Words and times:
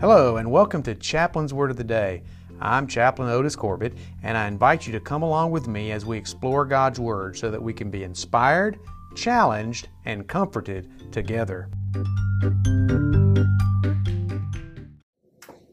Hello, 0.00 0.36
and 0.36 0.48
welcome 0.48 0.80
to 0.84 0.94
Chaplain's 0.94 1.52
Word 1.52 1.72
of 1.72 1.76
the 1.76 1.82
Day. 1.82 2.22
I'm 2.60 2.86
Chaplain 2.86 3.30
Otis 3.30 3.56
Corbett, 3.56 3.94
and 4.22 4.38
I 4.38 4.46
invite 4.46 4.86
you 4.86 4.92
to 4.92 5.00
come 5.00 5.24
along 5.24 5.50
with 5.50 5.66
me 5.66 5.90
as 5.90 6.06
we 6.06 6.16
explore 6.16 6.64
God's 6.64 7.00
Word 7.00 7.36
so 7.36 7.50
that 7.50 7.60
we 7.60 7.72
can 7.72 7.90
be 7.90 8.04
inspired, 8.04 8.78
challenged, 9.16 9.88
and 10.04 10.28
comforted 10.28 11.12
together. 11.12 11.68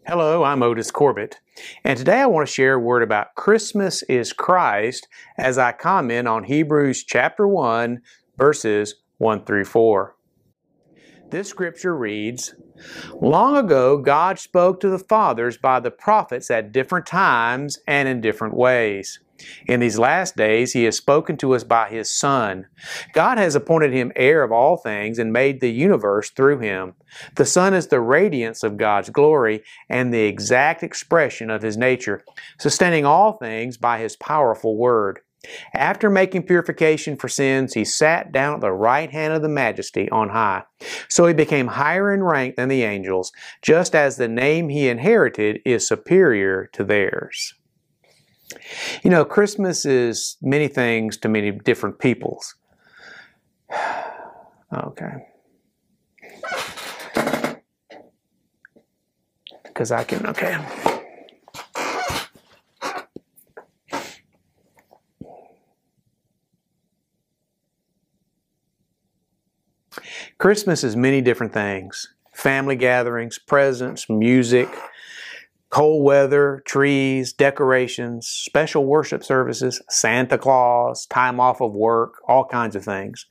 Hello, 0.07 0.43
I'm 0.43 0.63
Otis 0.63 0.89
Corbett, 0.89 1.39
and 1.83 1.95
today 1.95 2.21
I 2.21 2.25
want 2.25 2.47
to 2.47 2.53
share 2.53 2.73
a 2.73 2.79
word 2.79 3.03
about 3.03 3.35
Christmas 3.35 4.01
is 4.09 4.33
Christ 4.33 5.07
as 5.37 5.59
I 5.59 5.71
comment 5.71 6.27
on 6.27 6.45
Hebrews 6.45 7.03
chapter 7.03 7.47
1, 7.47 8.01
verses 8.37 8.95
1 9.19 9.45
through 9.45 9.65
4. 9.65 10.15
This 11.29 11.47
scripture 11.47 11.95
reads 11.95 12.55
Long 13.21 13.57
ago, 13.57 13.97
God 13.97 14.39
spoke 14.39 14.79
to 14.79 14.89
the 14.89 14.99
fathers 14.99 15.57
by 15.57 15.79
the 15.79 15.91
prophets 15.91 16.51
at 16.51 16.71
different 16.71 17.05
times 17.05 17.79
and 17.87 18.07
in 18.07 18.21
different 18.21 18.55
ways. 18.55 19.19
In 19.67 19.79
these 19.81 19.99
last 19.99 20.35
days, 20.35 20.73
He 20.73 20.85
has 20.85 20.95
spoken 20.95 21.37
to 21.37 21.53
us 21.55 21.63
by 21.63 21.89
His 21.89 22.09
Son. 22.09 22.67
God 23.13 23.37
has 23.37 23.55
appointed 23.55 23.91
Him 23.91 24.11
heir 24.15 24.43
of 24.43 24.51
all 24.51 24.77
things 24.77 25.19
and 25.19 25.33
made 25.33 25.59
the 25.59 25.71
universe 25.71 26.29
through 26.29 26.59
Him. 26.59 26.93
The 27.35 27.45
Son 27.45 27.73
is 27.73 27.87
the 27.87 27.99
radiance 27.99 28.63
of 28.63 28.77
God's 28.77 29.09
glory 29.09 29.63
and 29.89 30.13
the 30.13 30.23
exact 30.23 30.83
expression 30.83 31.49
of 31.49 31.61
His 31.61 31.77
nature, 31.77 32.23
sustaining 32.59 33.05
all 33.05 33.33
things 33.33 33.77
by 33.77 33.99
His 33.99 34.15
powerful 34.15 34.77
word. 34.77 35.19
After 35.73 36.09
making 36.09 36.43
purification 36.43 37.15
for 37.15 37.27
sins, 37.27 37.73
he 37.73 37.85
sat 37.85 38.31
down 38.31 38.55
at 38.55 38.61
the 38.61 38.71
right 38.71 39.11
hand 39.11 39.33
of 39.33 39.41
the 39.41 39.49
majesty 39.49 40.09
on 40.09 40.29
high. 40.29 40.63
So 41.09 41.27
he 41.27 41.33
became 41.33 41.67
higher 41.67 42.13
in 42.13 42.23
rank 42.23 42.55
than 42.55 42.69
the 42.69 42.83
angels, 42.83 43.31
just 43.61 43.95
as 43.95 44.17
the 44.17 44.27
name 44.27 44.69
he 44.69 44.87
inherited 44.87 45.61
is 45.65 45.87
superior 45.87 46.69
to 46.73 46.83
theirs. 46.83 47.53
You 49.03 49.09
know, 49.09 49.25
Christmas 49.25 49.85
is 49.85 50.37
many 50.41 50.67
things 50.67 51.17
to 51.17 51.29
many 51.29 51.51
different 51.51 51.99
peoples. 51.99 52.55
okay. 54.73 55.27
Because 59.63 59.91
I 59.91 60.03
can, 60.05 60.25
okay. 60.27 60.84
Christmas 70.37 70.83
is 70.83 70.95
many 70.95 71.21
different 71.21 71.53
things 71.53 72.09
family 72.33 72.75
gatherings, 72.75 73.39
presents, 73.39 74.09
music, 74.09 74.69
cold 75.69 76.03
weather, 76.03 76.61
trees, 76.65 77.33
decorations, 77.33 78.27
special 78.27 78.85
worship 78.85 79.23
services, 79.23 79.81
Santa 79.89 80.37
Claus, 80.37 81.05
time 81.05 81.39
off 81.39 81.61
of 81.61 81.73
work, 81.73 82.15
all 82.27 82.45
kinds 82.45 82.75
of 82.75 82.83
things. 82.83 83.25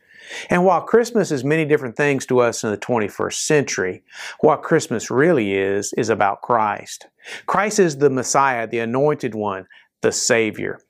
And 0.48 0.64
while 0.64 0.80
Christmas 0.80 1.30
is 1.30 1.44
many 1.44 1.66
different 1.66 1.96
things 1.96 2.24
to 2.26 2.38
us 2.40 2.64
in 2.64 2.70
the 2.70 2.78
21st 2.78 3.34
century, 3.34 4.02
what 4.40 4.62
Christmas 4.62 5.10
really 5.10 5.54
is, 5.54 5.92
is 5.98 6.08
about 6.08 6.40
Christ. 6.40 7.08
Christ 7.44 7.78
is 7.78 7.98
the 7.98 8.10
Messiah, 8.10 8.66
the 8.66 8.78
anointed 8.78 9.34
one, 9.34 9.66
the 10.00 10.12
Savior. 10.12 10.80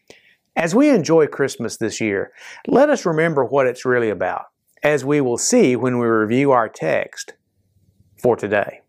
As 0.55 0.73
we 0.73 0.89
enjoy 0.89 1.27
Christmas 1.27 1.79
this 1.79 2.01
year, 2.01 2.33
let 2.69 2.91
us 2.91 3.05
remember 3.05 3.45
what 3.45 3.67
it's 3.67 3.85
really 3.85 4.11
about 4.11 4.47
as 4.85 5.05
we 5.05 5.21
will 5.21 5.39
see 5.39 5.75
when 5.75 5.99
we 5.99 6.07
review 6.07 6.53
our 6.53 6.69
text 6.69 7.33
for 8.23 8.37
today. 8.37 8.83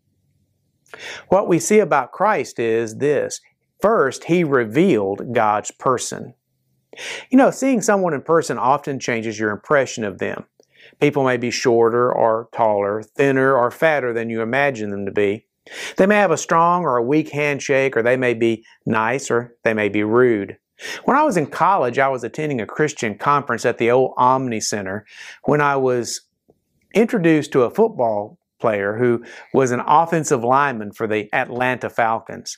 What 1.29 1.47
we 1.47 1.57
see 1.57 1.79
about 1.79 2.11
Christ 2.11 2.59
is 2.59 2.97
this. 2.97 3.39
First, 3.81 4.25
He 4.25 4.43
revealed 4.43 5.33
God's 5.33 5.71
person. 5.71 6.35
You 7.29 7.37
know, 7.37 7.51
seeing 7.51 7.81
someone 7.81 8.13
in 8.13 8.21
person 8.21 8.57
often 8.57 8.99
changes 8.99 9.39
your 9.39 9.51
impression 9.51 10.03
of 10.03 10.19
them. 10.19 10.45
People 11.01 11.23
may 11.23 11.37
be 11.37 11.51
shorter 11.51 12.11
or 12.11 12.49
taller, 12.53 13.01
thinner 13.01 13.55
or 13.55 13.71
fatter 13.71 14.13
than 14.13 14.29
you 14.29 14.41
imagine 14.41 14.91
them 14.91 15.05
to 15.05 15.11
be. 15.11 15.45
They 15.97 16.05
may 16.05 16.15
have 16.15 16.31
a 16.31 16.37
strong 16.37 16.83
or 16.83 16.97
a 16.97 17.03
weak 17.03 17.29
handshake, 17.29 17.97
or 17.97 18.03
they 18.03 18.17
may 18.17 18.33
be 18.33 18.63
nice 18.85 19.31
or 19.31 19.55
they 19.63 19.73
may 19.73 19.89
be 19.89 20.03
rude. 20.03 20.57
When 21.05 21.15
I 21.15 21.23
was 21.23 21.37
in 21.37 21.47
college, 21.47 21.97
I 21.99 22.09
was 22.09 22.23
attending 22.23 22.59
a 22.59 22.65
Christian 22.65 23.17
conference 23.17 23.65
at 23.65 23.77
the 23.77 23.91
old 23.91 24.13
Omni 24.17 24.59
Center 24.59 25.05
when 25.43 25.61
I 25.61 25.77
was 25.77 26.21
introduced 26.93 27.51
to 27.53 27.63
a 27.63 27.69
football 27.69 28.37
player 28.59 28.97
who 28.97 29.23
was 29.53 29.71
an 29.71 29.81
offensive 29.85 30.43
lineman 30.43 30.91
for 30.91 31.07
the 31.07 31.29
Atlanta 31.33 31.89
Falcons. 31.89 32.57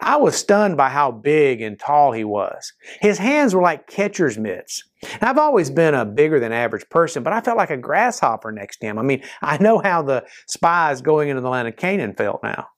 I 0.00 0.16
was 0.16 0.36
stunned 0.36 0.76
by 0.76 0.88
how 0.88 1.10
big 1.10 1.60
and 1.60 1.78
tall 1.78 2.12
he 2.12 2.24
was. 2.24 2.72
His 3.00 3.18
hands 3.18 3.54
were 3.54 3.62
like 3.62 3.86
catcher's 3.86 4.38
mitts. 4.38 4.84
I've 5.20 5.38
always 5.38 5.70
been 5.70 5.94
a 5.94 6.04
bigger 6.04 6.40
than 6.40 6.52
average 6.52 6.88
person, 6.88 7.22
but 7.22 7.32
I 7.32 7.40
felt 7.40 7.56
like 7.56 7.70
a 7.70 7.76
grasshopper 7.76 8.50
next 8.50 8.78
to 8.78 8.86
him. 8.86 8.98
I 8.98 9.02
mean, 9.02 9.22
I 9.42 9.58
know 9.58 9.78
how 9.78 10.02
the 10.02 10.24
spies 10.46 11.02
going 11.02 11.28
into 11.28 11.42
the 11.42 11.48
land 11.48 11.68
of 11.68 11.76
Canaan 11.76 12.14
felt 12.14 12.42
now. 12.42 12.68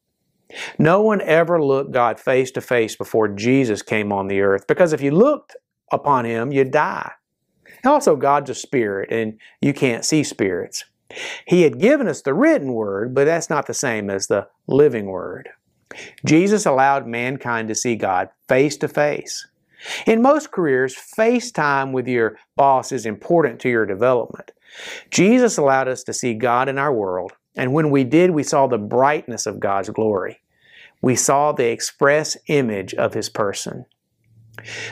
No 0.78 1.02
one 1.02 1.20
ever 1.22 1.62
looked 1.62 1.92
God 1.92 2.18
face 2.18 2.50
to 2.52 2.60
face 2.60 2.96
before 2.96 3.28
Jesus 3.28 3.82
came 3.82 4.12
on 4.12 4.28
the 4.28 4.40
earth 4.40 4.66
because 4.66 4.92
if 4.92 5.00
you 5.00 5.12
looked 5.12 5.56
upon 5.92 6.24
him, 6.24 6.52
you'd 6.52 6.72
die. 6.72 7.12
Also, 7.84 8.16
God's 8.16 8.50
a 8.50 8.54
spirit 8.54 9.10
and 9.12 9.38
you 9.60 9.72
can't 9.72 10.04
see 10.04 10.22
spirits. 10.22 10.84
He 11.46 11.62
had 11.62 11.78
given 11.78 12.08
us 12.08 12.22
the 12.22 12.34
written 12.34 12.72
word, 12.72 13.14
but 13.14 13.24
that's 13.24 13.50
not 13.50 13.66
the 13.66 13.74
same 13.74 14.10
as 14.10 14.26
the 14.26 14.48
living 14.66 15.06
word. 15.06 15.48
Jesus 16.24 16.66
allowed 16.66 17.06
mankind 17.06 17.68
to 17.68 17.74
see 17.74 17.96
God 17.96 18.28
face 18.48 18.76
to 18.78 18.88
face. 18.88 19.46
In 20.06 20.22
most 20.22 20.52
careers, 20.52 20.94
face 20.94 21.50
time 21.50 21.92
with 21.92 22.06
your 22.06 22.36
boss 22.56 22.92
is 22.92 23.06
important 23.06 23.60
to 23.60 23.68
your 23.68 23.86
development. 23.86 24.50
Jesus 25.10 25.56
allowed 25.56 25.88
us 25.88 26.02
to 26.04 26.12
see 26.12 26.34
God 26.34 26.68
in 26.68 26.78
our 26.78 26.92
world 26.92 27.32
and 27.56 27.72
when 27.72 27.90
we 27.90 28.04
did, 28.04 28.30
we 28.30 28.42
saw 28.42 28.66
the 28.66 28.78
brightness 28.78 29.46
of 29.46 29.60
God's 29.60 29.90
glory. 29.90 30.40
We 31.02 31.16
saw 31.16 31.52
the 31.52 31.70
express 31.70 32.36
image 32.46 32.94
of 32.94 33.14
His 33.14 33.28
person. 33.28 33.86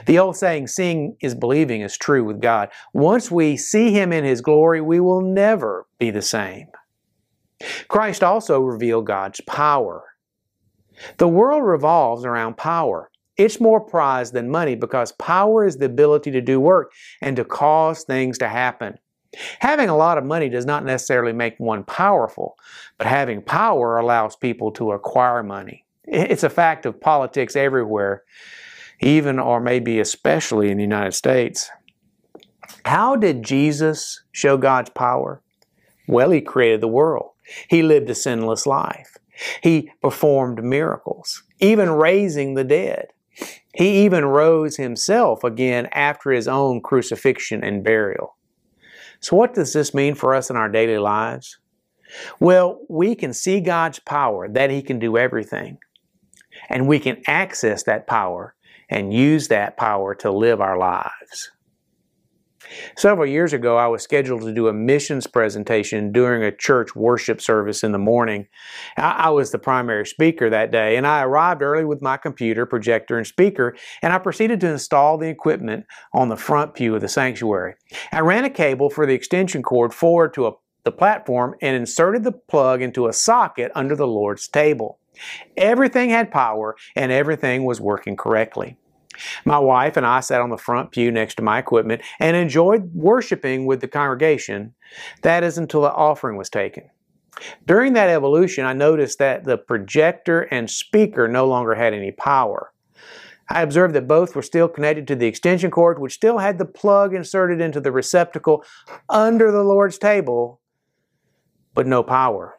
The 0.07 0.19
old 0.19 0.37
saying, 0.37 0.69
seeing 0.69 1.17
is 1.21 1.35
believing, 1.35 1.83
is 1.83 1.97
true 1.97 2.25
with 2.25 2.41
God. 2.41 2.71
Once 2.93 3.31
we 3.31 3.57
see 3.57 3.93
Him 3.93 4.13
in 4.13 4.25
His 4.25 4.41
glory, 4.41 4.81
we 4.81 4.99
will 5.01 5.21
never 5.21 5.87
be 5.99 6.11
the 6.11 6.23
same. 6.23 6.69
Christ 7.89 8.23
also 8.23 8.61
revealed 8.61 9.07
God's 9.07 9.41
power. 9.43 10.05
The 11.19 11.29
world 11.29 11.65
revolves 11.65 12.25
around 12.25 12.57
power. 12.57 13.11
It's 13.37 13.61
more 13.61 13.81
prized 13.81 14.33
than 14.33 14.51
money 14.51 14.75
because 14.75 15.13
power 15.13 15.65
is 15.65 15.77
the 15.77 15.87
ability 15.87 16.33
to 16.33 16.41
do 16.41 16.59
work 16.59 16.93
and 17.21 17.37
to 17.37 17.45
cause 17.45 18.05
things 18.05 18.39
to 18.39 18.49
happen. 18.49 18.99
Having 19.61 19.91
a 19.91 19.97
lot 19.97 20.19
of 20.19 20.25
money 20.25 20.49
does 20.49 20.67
not 20.67 20.85
necessarily 20.85 21.33
make 21.33 21.55
one 21.59 21.85
powerful, 21.85 22.57
but 22.97 23.07
having 23.07 23.43
power 23.43 23.99
allows 23.99 24.35
people 24.35 24.73
to 24.73 24.93
acquire 24.93 25.43
money. 25.43 25.85
It's 26.05 26.43
a 26.43 26.51
fact 26.51 26.87
of 26.87 27.01
politics 27.01 27.55
everywhere, 27.55 28.25
even 29.01 29.39
or 29.39 29.61
maybe 29.61 30.01
especially 30.01 30.71
in 30.71 30.79
the 30.79 30.83
United 30.83 31.13
States. 31.13 31.71
How 32.85 33.17
did 33.17 33.43
Jesus 33.43 34.23
show 34.33 34.57
God's 34.57 34.91
power? 34.91 35.43
Well, 36.09 36.31
He 36.31 36.41
created 36.41 36.81
the 36.81 36.89
world. 36.89 37.33
He 37.69 37.83
lived 37.83 38.09
a 38.11 38.15
sinless 38.15 38.67
life. 38.67 39.17
He 39.63 39.91
performed 40.03 40.63
miracles, 40.63 41.43
even 41.61 41.91
raising 41.91 42.55
the 42.55 42.65
dead. 42.65 43.09
He 43.75 44.05
even 44.05 44.25
rose 44.25 44.77
himself 44.77 45.45
again 45.45 45.89
after 45.93 46.31
his 46.31 46.49
own 46.49 46.81
crucifixion 46.81 47.63
and 47.63 47.85
burial. 47.85 48.37
So, 49.21 49.37
what 49.37 49.55
does 49.55 49.73
this 49.73 49.95
mean 49.95 50.15
for 50.15 50.35
us 50.35 50.51
in 50.51 50.57
our 50.57 50.69
daily 50.69 50.99
lives? 50.99 51.59
Well, 52.41 52.81
we 52.89 53.15
can 53.15 53.33
see 53.33 53.61
God's 53.61 53.99
power, 53.99 54.49
that 54.49 54.71
He 54.71 54.83
can 54.83 54.99
do 54.99 55.17
everything. 55.17 55.79
And 56.69 56.89
we 56.89 56.99
can 56.99 57.23
access 57.27 57.83
that 57.85 58.07
power 58.07 58.55
and 58.89 59.13
use 59.13 59.49
that 59.49 59.77
power 59.77 60.15
to 60.17 60.31
live 60.31 60.61
our 60.61 60.79
lives. 60.79 61.51
Several 62.97 63.27
years 63.27 63.53
ago, 63.53 63.77
I 63.77 63.87
was 63.87 64.03
scheduled 64.03 64.43
to 64.43 64.53
do 64.53 64.69
a 64.69 64.73
missions 64.73 65.27
presentation 65.27 66.13
during 66.13 66.43
a 66.43 66.55
church 66.55 66.95
worship 66.97 67.41
service 67.41 67.85
in 67.85 67.93
the 67.93 67.99
morning. 67.99 68.49
I 68.97 69.31
was 69.31 69.51
the 69.51 69.59
primary 69.59 70.07
speaker 70.07 70.51
that 70.51 70.71
day, 70.71 70.97
and 70.97 71.07
I 71.07 71.23
arrived 71.23 71.63
early 71.63 71.85
with 71.85 72.03
my 72.03 72.17
computer, 72.17 72.67
projector, 72.67 73.17
and 73.17 73.27
speaker, 73.27 73.77
and 74.03 74.13
I 74.13 74.19
proceeded 74.19 74.61
to 74.61 74.69
install 74.71 75.19
the 75.19 75.29
equipment 75.29 75.87
on 76.13 76.29
the 76.29 76.37
front 76.37 76.75
pew 76.75 76.95
of 76.95 77.01
the 77.01 77.09
sanctuary. 77.09 77.75
I 78.13 78.21
ran 78.21 78.45
a 78.45 78.51
cable 78.51 78.91
for 78.91 79.07
the 79.07 79.15
extension 79.15 79.63
cord 79.63 79.95
forward 79.95 80.35
to 80.35 80.49
a, 80.49 80.53
the 80.85 80.93
platform 80.93 81.55
and 81.63 81.77
inserted 81.77 82.25
the 82.25 82.33
plug 82.33 82.83
into 82.83 83.07
a 83.07 83.13
socket 83.13 83.71
under 83.75 83.95
the 83.95 84.07
Lord's 84.07 84.49
table. 84.49 84.99
Everything 85.57 86.11
had 86.11 86.31
power, 86.31 86.77
and 86.95 87.11
everything 87.13 87.65
was 87.65 87.81
working 87.81 88.17
correctly. 88.17 88.77
My 89.45 89.59
wife 89.59 89.97
and 89.97 90.07
I 90.07 90.21
sat 90.21 90.41
on 90.41 90.51
the 90.51 90.57
front 90.57 90.93
pew 90.93 91.11
next 91.11 91.37
to 91.37 91.43
my 91.43 91.59
equipment 91.59 92.03
and 92.21 92.37
enjoyed 92.37 92.95
worshiping 92.95 93.67
with 93.67 93.81
the 93.81 93.89
congregation. 93.89 94.75
That 95.23 95.43
is 95.43 95.59
until 95.59 95.83
the 95.83 95.93
offering 95.93 96.37
was 96.37 96.51
taken. 96.51 96.91
During 97.67 97.93
that 97.93 98.11
evolution, 98.11 98.65
I 98.65 98.73
noticed 98.73 99.19
that 99.19 99.45
the 99.45 99.59
projector 99.59 100.43
and 100.43 100.69
speaker 100.69 101.29
no 101.29 101.47
longer 101.47 101.75
had 101.75 101.95
any 101.95 102.11
power. 102.11 102.73
I 103.51 103.63
observed 103.63 103.95
that 103.95 104.07
both 104.07 104.37
were 104.37 104.43
still 104.43 104.69
connected 104.69 105.07
to 105.09 105.17
the 105.17 105.27
extension 105.27 105.71
cord, 105.71 105.99
which 105.99 106.13
still 106.13 106.39
had 106.39 106.59
the 106.59 106.67
plug 106.67 107.15
inserted 107.15 107.61
into 107.61 107.81
the 107.81 107.93
receptacle 107.93 108.65
under 109.09 109.51
the 109.51 109.63
Lord's 109.63 109.99
table, 109.99 110.61
but 111.75 111.87
no 111.87 112.03
power. 112.03 112.59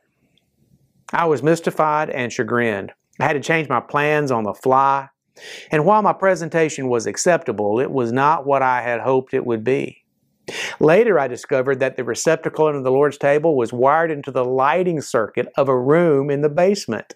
I 1.14 1.26
was 1.26 1.44
mystified 1.44 2.10
and 2.10 2.32
chagrined. 2.32 2.94
I 3.20 3.26
had 3.26 3.34
to 3.34 3.40
change 3.40 3.70
my 3.70 3.82
plans 3.82 4.32
on 4.32 4.44
the 4.44 4.54
fly. 4.54 5.10
And 5.72 5.86
while 5.86 6.02
my 6.02 6.14
presentation 6.14 6.90
was 6.90 7.06
acceptable, 7.06 7.80
it 7.80 7.92
was 7.92 8.12
not 8.12 8.46
what 8.46 8.62
I 8.62 8.82
had 8.82 9.02
hoped 9.02 9.34
it 9.34 9.46
would 9.46 9.64
be. 9.64 10.04
Later, 10.80 11.20
I 11.20 11.28
discovered 11.28 11.80
that 11.80 11.96
the 11.96 12.04
receptacle 12.04 12.68
under 12.68 12.82
the 12.82 12.92
Lord's 12.92 13.18
table 13.18 13.56
was 13.56 13.72
wired 13.72 14.12
into 14.12 14.32
the 14.32 14.46
lighting 14.46 15.02
circuit 15.02 15.48
of 15.58 15.70
a 15.70 15.80
room 15.80 16.30
in 16.30 16.42
the 16.42 16.50
basement. 16.50 17.16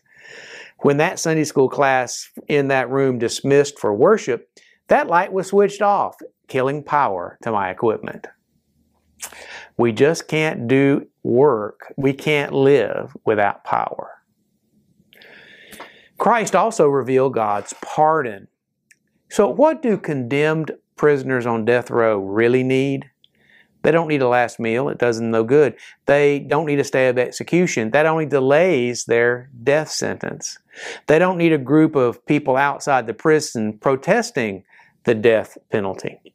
When 0.80 0.98
that 0.98 1.20
Sunday 1.20 1.44
school 1.44 1.70
class 1.70 2.30
in 2.48 2.68
that 2.68 2.90
room 2.90 3.18
dismissed 3.18 3.80
for 3.80 3.94
worship, 3.94 4.50
that 4.88 5.08
light 5.08 5.32
was 5.32 5.48
switched 5.48 5.82
off, 5.82 6.16
killing 6.48 6.84
power 6.84 7.38
to 7.42 7.52
my 7.52 7.70
equipment. 7.70 8.28
We 9.78 9.92
just 9.92 10.28
can't 10.28 10.68
do 10.68 11.08
work. 11.24 11.94
We 11.98 12.14
can't 12.14 12.52
live 12.52 13.16
without 13.26 13.64
power. 13.64 14.12
Christ 16.24 16.56
also 16.56 16.88
revealed 16.88 17.34
God's 17.34 17.74
pardon. 17.82 18.48
So, 19.30 19.50
what 19.50 19.82
do 19.82 19.98
condemned 19.98 20.72
prisoners 20.96 21.46
on 21.46 21.66
death 21.66 21.92
row 21.92 22.18
really 22.18 22.64
need? 22.64 23.10
They 23.82 23.92
don't 23.92 24.08
need 24.08 24.22
a 24.22 24.30
last 24.30 24.58
meal. 24.58 24.88
It 24.88 24.98
does 24.98 25.18
them 25.18 25.32
no 25.32 25.44
good. 25.44 25.76
They 26.06 26.40
don't 26.40 26.66
need 26.66 26.80
a 26.80 26.86
stay 26.86 27.10
of 27.10 27.18
execution. 27.18 27.92
That 27.92 28.06
only 28.06 28.26
delays 28.26 29.04
their 29.04 29.50
death 29.66 29.90
sentence. 29.90 30.58
They 31.08 31.20
don't 31.20 31.38
need 31.38 31.52
a 31.52 31.58
group 31.58 31.94
of 31.94 32.26
people 32.26 32.56
outside 32.56 33.06
the 33.06 33.14
prison 33.14 33.78
protesting 33.78 34.64
the 35.04 35.16
death 35.16 35.58
penalty. 35.74 36.33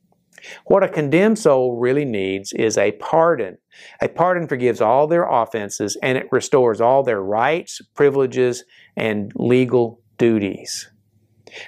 What 0.67 0.83
a 0.83 0.89
condemned 0.89 1.39
soul 1.39 1.77
really 1.77 2.05
needs 2.05 2.53
is 2.53 2.79
a 2.79 2.93
pardon. 2.93 3.59
A 4.01 4.09
pardon 4.09 4.47
forgives 4.47 4.81
all 4.81 5.07
their 5.07 5.25
offenses 5.25 5.97
and 6.03 6.19
it 6.19 6.29
restores 6.31 6.81
all 6.81 7.03
their 7.03 7.23
rights, 7.23 7.81
privileges, 7.95 8.65
and 8.97 9.33
legal 9.35 10.01
duties. 10.17 10.91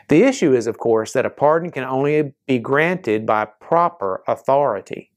The 0.09 0.23
issue 0.25 0.55
is, 0.55 0.67
of 0.67 0.79
course, 0.79 1.13
that 1.13 1.27
a 1.27 1.31
pardon 1.31 1.71
can 1.71 1.85
only 1.85 2.35
be 2.47 2.59
granted 2.59 3.27
by 3.27 3.47
proper 3.61 4.23
authority. 4.29 5.11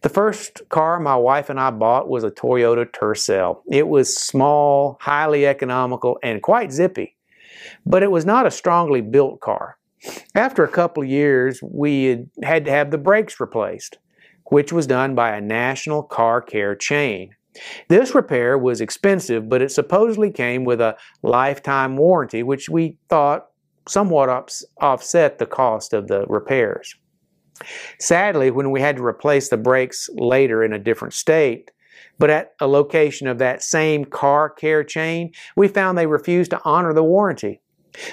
The 0.00 0.08
first 0.08 0.62
car 0.70 0.98
my 0.98 1.16
wife 1.16 1.50
and 1.50 1.60
I 1.60 1.70
bought 1.70 2.08
was 2.08 2.24
a 2.24 2.30
Toyota 2.30 2.86
Tercel. 2.90 3.62
It 3.70 3.86
was 3.86 4.16
small, 4.16 4.96
highly 5.00 5.46
economical, 5.46 6.18
and 6.22 6.42
quite 6.42 6.72
zippy, 6.72 7.16
but 7.84 8.02
it 8.02 8.10
was 8.10 8.24
not 8.24 8.46
a 8.46 8.50
strongly 8.50 9.02
built 9.02 9.40
car. 9.40 9.76
After 10.34 10.64
a 10.64 10.70
couple 10.70 11.02
of 11.02 11.08
years, 11.08 11.60
we 11.62 12.04
had, 12.04 12.30
had 12.42 12.64
to 12.64 12.70
have 12.70 12.90
the 12.90 12.98
brakes 12.98 13.40
replaced, 13.40 13.98
which 14.46 14.72
was 14.72 14.86
done 14.86 15.14
by 15.14 15.36
a 15.36 15.40
national 15.40 16.02
car 16.02 16.40
care 16.40 16.74
chain. 16.74 17.34
This 17.88 18.14
repair 18.14 18.56
was 18.56 18.80
expensive, 18.80 19.48
but 19.48 19.62
it 19.62 19.70
supposedly 19.70 20.30
came 20.30 20.64
with 20.64 20.80
a 20.80 20.96
lifetime 21.22 21.96
warranty, 21.96 22.42
which 22.42 22.68
we 22.68 22.96
thought 23.08 23.48
somewhat 23.88 24.28
offset 24.80 25.38
the 25.38 25.46
cost 25.46 25.92
of 25.92 26.08
the 26.08 26.24
repairs. 26.26 26.94
Sadly, 27.98 28.50
when 28.50 28.70
we 28.70 28.80
had 28.80 28.96
to 28.96 29.04
replace 29.04 29.48
the 29.48 29.56
brakes 29.56 30.08
later 30.14 30.64
in 30.64 30.72
a 30.72 30.78
different 30.78 31.14
state, 31.14 31.70
but 32.18 32.30
at 32.30 32.52
a 32.60 32.66
location 32.66 33.26
of 33.26 33.38
that 33.38 33.62
same 33.62 34.04
car 34.04 34.48
care 34.50 34.84
chain, 34.84 35.32
we 35.56 35.68
found 35.68 35.96
they 35.96 36.06
refused 36.06 36.50
to 36.50 36.60
honor 36.64 36.92
the 36.92 37.04
warranty. 37.04 37.60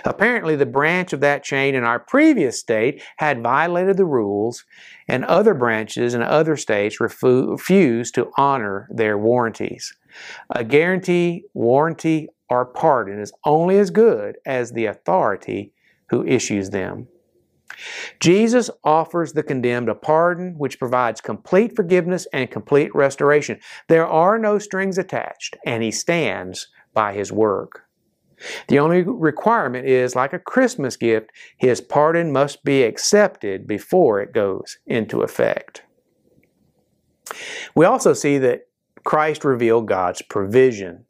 Apparently, 0.03 0.55
the 0.55 0.65
branch 0.65 1.13
of 1.13 1.21
that 1.21 1.43
chain 1.43 1.75
in 1.75 1.83
our 1.83 1.99
previous 1.99 2.59
state 2.59 3.01
had 3.17 3.43
violated 3.43 3.97
the 3.97 4.05
rules, 4.05 4.65
and 5.07 5.23
other 5.25 5.53
branches 5.53 6.13
in 6.13 6.21
other 6.21 6.57
states 6.57 6.99
refused 6.99 8.15
to 8.15 8.31
honor 8.37 8.87
their 8.91 9.17
warranties. 9.17 9.93
A 10.49 10.63
guarantee, 10.63 11.45
warranty, 11.53 12.27
or 12.49 12.65
pardon 12.65 13.19
is 13.19 13.31
only 13.45 13.77
as 13.77 13.91
good 13.91 14.37
as 14.45 14.71
the 14.71 14.85
authority 14.85 15.71
who 16.09 16.25
issues 16.25 16.71
them. 16.71 17.07
Jesus 18.19 18.69
offers 18.83 19.33
the 19.33 19.43
condemned 19.43 19.87
a 19.87 19.95
pardon 19.95 20.55
which 20.57 20.79
provides 20.79 21.21
complete 21.21 21.75
forgiveness 21.75 22.27
and 22.33 22.49
complete 22.49 22.93
restoration. 22.95 23.59
There 23.87 24.07
are 24.07 24.39
no 24.39 24.57
strings 24.57 24.97
attached, 24.97 25.55
and 25.65 25.83
he 25.83 25.91
stands 25.91 26.67
by 26.93 27.13
his 27.13 27.31
work. 27.31 27.85
The 28.67 28.79
only 28.79 29.01
requirement 29.01 29.87
is, 29.87 30.15
like 30.15 30.33
a 30.33 30.39
Christmas 30.39 30.95
gift, 30.95 31.31
his 31.57 31.81
pardon 31.81 32.31
must 32.31 32.63
be 32.63 32.83
accepted 32.83 33.67
before 33.67 34.21
it 34.21 34.33
goes 34.33 34.77
into 34.85 35.21
effect. 35.21 35.83
We 37.75 37.85
also 37.85 38.13
see 38.13 38.37
that 38.39 38.61
Christ 39.03 39.43
revealed 39.43 39.87
God's 39.87 40.21
provision. 40.21 41.05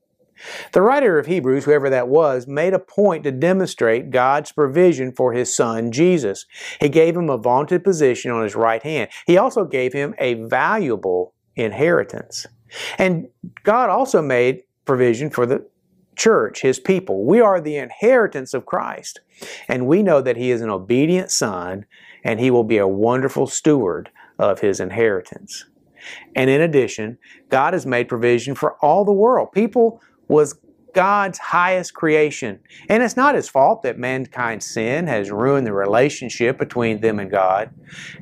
The 0.72 0.82
writer 0.82 1.20
of 1.20 1.26
Hebrews, 1.26 1.66
whoever 1.66 1.90
that 1.90 2.08
was, 2.08 2.48
made 2.48 2.74
a 2.74 2.80
point 2.80 3.26
to 3.26 3.32
demonstrate 3.32 4.10
God's 4.10 4.52
provision 4.52 5.12
for 5.12 5.34
his 5.34 5.54
son 5.54 5.92
Jesus. 5.92 6.46
He 6.80 6.88
gave 6.88 7.16
him 7.18 7.30
a 7.30 7.38
vaunted 7.38 7.84
position 7.84 8.32
on 8.32 8.44
his 8.44 8.56
right 8.56 8.82
hand. 8.82 9.10
He 9.28 9.38
also 9.38 9.66
gave 9.66 9.92
him 9.92 10.16
a 10.18 10.36
valuable 10.36 11.34
inheritance. 11.56 12.46
And 12.98 13.28
God 13.64 13.90
also 13.90 14.22
made 14.22 14.64
provision 14.86 15.30
for 15.30 15.46
the 15.46 15.68
church, 16.20 16.62
his 16.62 16.80
people. 16.80 17.26
We 17.26 17.42
are 17.42 17.60
the 17.60 17.78
inheritance 17.78 18.54
of 18.54 18.66
Christ. 18.66 19.22
And 19.68 19.88
we 19.88 20.04
know 20.04 20.22
that 20.22 20.38
he 20.38 20.52
is 20.52 20.62
an 20.62 20.70
obedient 20.70 21.32
son 21.32 21.86
and 22.24 22.40
he 22.40 22.52
will 22.52 22.66
be 22.66 22.78
a 22.78 22.88
wonderful 22.88 23.48
steward 23.48 24.12
of 24.38 24.60
his 24.60 24.80
inheritance. 24.80 25.66
And 26.36 26.50
in 26.50 26.62
addition, 26.62 27.18
God 27.50 27.74
has 27.74 27.86
made 27.86 28.08
provision 28.08 28.56
for 28.56 28.76
all 28.84 29.06
the 29.06 29.14
world. 29.14 29.52
People 29.54 30.02
was 30.28 30.60
God's 30.94 31.38
highest 31.38 31.94
creation. 31.94 32.60
And 32.90 33.04
it's 33.04 33.16
not 33.16 33.36
his 33.36 33.48
fault 33.48 33.84
that 33.84 33.98
mankind's 33.98 34.66
sin 34.66 35.08
has 35.08 35.32
ruined 35.32 35.68
the 35.68 35.74
relationship 35.74 36.58
between 36.58 37.02
them 37.02 37.20
and 37.20 37.32
God. 37.32 37.72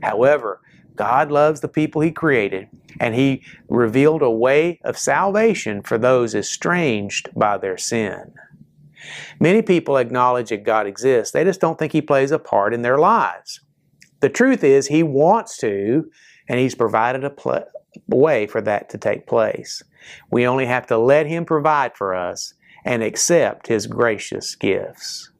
However, 0.03 0.61
God 0.97 1.31
loves 1.31 1.61
the 1.61 1.67
people 1.67 2.01
he 2.01 2.11
created, 2.11 2.67
and 2.99 3.15
he 3.15 3.43
revealed 3.69 4.21
a 4.21 4.29
way 4.29 4.79
of 4.83 4.97
salvation 4.97 5.81
for 5.81 5.97
those 5.97 6.35
estranged 6.35 7.29
by 7.35 7.57
their 7.57 7.77
sin. 7.77 8.33
Many 9.39 9.61
people 9.61 9.97
acknowledge 9.97 10.49
that 10.49 10.63
God 10.63 10.87
exists, 10.87 11.31
they 11.31 11.43
just 11.43 11.61
don't 11.61 11.79
think 11.79 11.93
he 11.93 12.01
plays 12.01 12.31
a 12.31 12.39
part 12.39 12.73
in 12.73 12.81
their 12.81 12.97
lives. 12.97 13.61
The 14.19 14.29
truth 14.29 14.63
is, 14.63 14.87
he 14.87 15.03
wants 15.03 15.57
to, 15.57 16.09
and 16.49 16.59
he's 16.59 16.75
provided 16.75 17.23
a, 17.23 17.29
pl- 17.29 17.65
way 18.07 18.47
for 18.47 18.61
that 18.61 18.89
to 18.89 18.97
take 18.97 19.27
place. 19.27 19.83
We 20.29 20.47
only 20.47 20.65
have 20.65 20.87
to 20.87 20.97
let 20.97 21.27
Him 21.27 21.45
provide 21.45 21.95
for 21.95 22.13
us 22.13 22.53
and 22.85 23.03
accept 23.03 23.67
His 23.67 23.87
gracious 23.87 24.55
gifts. 24.55 25.31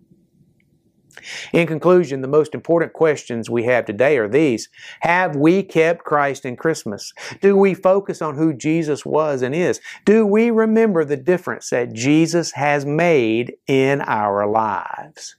In 1.53 1.67
conclusion, 1.67 2.21
the 2.21 2.27
most 2.27 2.53
important 2.53 2.93
questions 2.93 3.49
we 3.49 3.63
have 3.65 3.85
today 3.85 4.17
are 4.17 4.27
these 4.27 4.69
Have 5.01 5.35
we 5.35 5.63
kept 5.63 6.03
Christ 6.03 6.45
in 6.45 6.55
Christmas? 6.55 7.13
Do 7.41 7.57
we 7.57 7.73
focus 7.73 8.21
on 8.21 8.35
who 8.35 8.53
Jesus 8.53 9.05
was 9.05 9.41
and 9.41 9.53
is? 9.53 9.79
Do 10.05 10.25
we 10.25 10.51
remember 10.51 11.03
the 11.03 11.17
difference 11.17 11.69
that 11.69 11.93
Jesus 11.93 12.51
has 12.51 12.85
made 12.85 13.55
in 13.67 14.01
our 14.01 14.47
lives? 14.47 15.35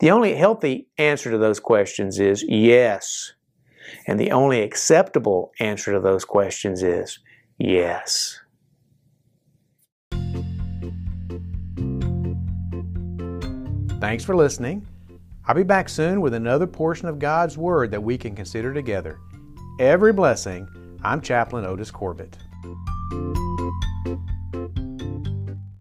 The 0.00 0.10
only 0.10 0.34
healthy 0.34 0.88
answer 0.98 1.30
to 1.30 1.38
those 1.38 1.60
questions 1.60 2.18
is 2.18 2.44
yes. 2.48 3.34
And 4.06 4.18
the 4.18 4.32
only 4.32 4.62
acceptable 4.62 5.52
answer 5.60 5.92
to 5.92 6.00
those 6.00 6.24
questions 6.24 6.82
is 6.82 7.20
yes. 7.58 8.41
Thanks 14.02 14.24
for 14.24 14.34
listening. 14.34 14.84
I'll 15.46 15.54
be 15.54 15.62
back 15.62 15.88
soon 15.88 16.20
with 16.20 16.34
another 16.34 16.66
portion 16.66 17.06
of 17.06 17.20
God's 17.20 17.56
Word 17.56 17.92
that 17.92 18.02
we 18.02 18.18
can 18.18 18.34
consider 18.34 18.74
together. 18.74 19.20
Every 19.78 20.12
blessing. 20.12 20.66
I'm 21.04 21.20
Chaplain 21.20 21.64
Otis 21.64 21.92
Corbett. 21.92 22.36